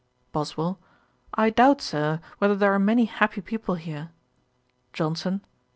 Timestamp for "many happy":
2.79-3.39